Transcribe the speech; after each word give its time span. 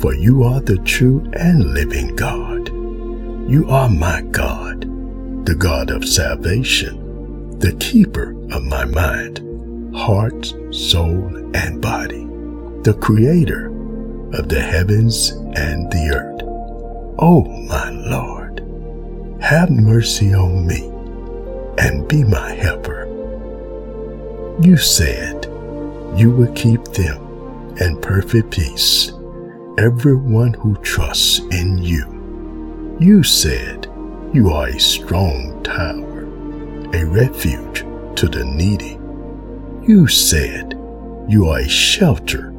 for 0.00 0.14
you 0.14 0.44
are 0.44 0.60
the 0.60 0.78
true 0.78 1.28
and 1.34 1.74
living 1.74 2.14
God. 2.14 2.68
You 3.48 3.66
are 3.68 3.88
my 3.88 4.22
God, 4.22 4.82
the 5.44 5.54
God 5.54 5.90
of 5.90 6.06
salvation, 6.06 7.58
the 7.58 7.72
keeper 7.74 8.30
of 8.52 8.62
my 8.64 8.84
mind, 8.84 9.96
heart, 9.96 10.54
soul, 10.70 11.34
and 11.54 11.80
body, 11.80 12.24
the 12.82 12.96
creator 13.00 13.68
of 14.34 14.48
the 14.48 14.60
heavens 14.60 15.30
and 15.56 15.90
the 15.90 16.12
earth. 16.14 16.42
Oh, 17.18 17.44
my 17.68 17.90
Lord, 17.90 18.60
have 19.40 19.70
mercy 19.70 20.34
on 20.34 20.66
me 20.66 20.86
and 21.78 22.06
be 22.06 22.22
my 22.24 22.52
helper. 22.52 23.06
You 24.60 24.76
said 24.76 25.46
you 26.14 26.30
would 26.32 26.54
keep 26.54 26.84
them 26.84 27.76
in 27.80 28.00
perfect 28.00 28.50
peace, 28.50 29.12
everyone 29.78 30.52
who 30.54 30.74
trusts 30.82 31.38
in 31.52 31.78
you. 31.78 32.96
You 32.98 33.22
said 33.22 33.86
you 34.32 34.50
are 34.50 34.66
a 34.66 34.80
strong 34.80 35.62
tower, 35.62 36.24
a 36.92 37.06
refuge 37.06 37.84
to 38.16 38.26
the 38.28 38.44
needy. 38.44 38.98
You 39.86 40.08
said 40.08 40.72
you 41.28 41.46
are 41.48 41.60
a 41.60 41.68
shelter 41.68 42.52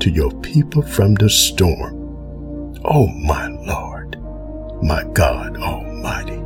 to 0.00 0.10
your 0.10 0.32
people 0.40 0.82
from 0.82 1.14
the 1.14 1.30
storm. 1.30 2.74
Oh, 2.84 3.06
my 3.06 3.46
Lord, 3.46 4.20
my 4.82 5.04
God 5.12 5.56
Almighty, 5.56 6.42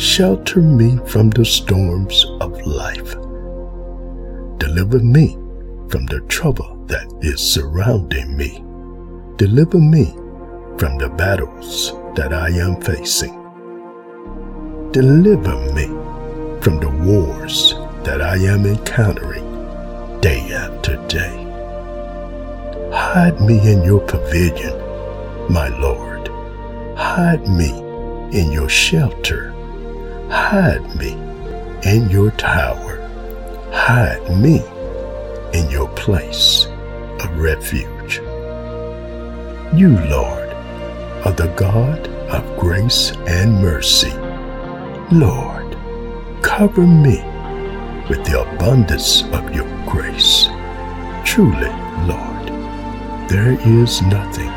shelter 0.00 0.62
me 0.62 0.98
from 1.04 1.28
the 1.28 1.44
storms 1.44 2.24
of 2.40 2.58
life. 2.66 3.12
Deliver 4.58 5.00
me 5.00 5.34
from 5.90 6.06
the 6.06 6.24
trouble 6.26 6.82
that 6.86 7.06
is 7.20 7.38
surrounding 7.40 8.34
me. 8.34 8.64
Deliver 9.38 9.78
me 9.78 10.06
from 10.78 10.98
the 10.98 11.08
battles 11.16 11.92
that 12.16 12.32
I 12.32 12.48
am 12.48 12.80
facing. 12.80 13.34
Deliver 14.90 15.54
me 15.74 15.86
from 16.60 16.80
the 16.80 16.90
wars 17.06 17.74
that 18.02 18.20
I 18.20 18.34
am 18.34 18.66
encountering 18.66 19.46
day 20.20 20.40
after 20.52 20.96
day. 21.06 21.36
Hide 22.92 23.40
me 23.40 23.60
in 23.70 23.84
your 23.84 24.00
pavilion, 24.00 24.76
my 25.48 25.68
Lord. 25.68 26.26
Hide 26.98 27.46
me 27.46 27.70
in 28.36 28.50
your 28.50 28.68
shelter. 28.68 29.52
Hide 30.30 30.96
me 30.96 31.12
in 31.88 32.10
your 32.10 32.32
tower. 32.32 32.98
Hide 33.70 34.36
me 34.36 34.64
in 35.52 35.70
your 35.70 35.88
place 35.90 36.66
of 37.20 37.38
refuge. 37.38 37.97
You, 39.74 39.98
Lord, 40.08 40.48
are 41.24 41.32
the 41.32 41.52
God 41.54 42.08
of 42.30 42.58
grace 42.58 43.12
and 43.28 43.60
mercy. 43.60 44.12
Lord, 45.14 45.76
cover 46.42 46.86
me 46.86 47.22
with 48.08 48.24
the 48.24 48.40
abundance 48.40 49.24
of 49.24 49.54
your 49.54 49.68
grace. 49.86 50.46
Truly, 51.24 51.70
Lord, 52.06 52.48
there 53.28 53.58
is 53.60 54.00
nothing 54.02 54.50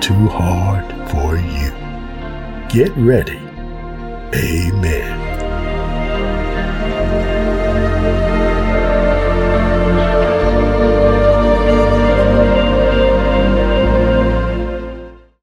too 0.00 0.26
hard 0.28 0.90
for 1.08 1.36
you. 1.36 1.70
Get 2.68 2.94
ready. 2.96 3.38
Amen. 4.34 5.31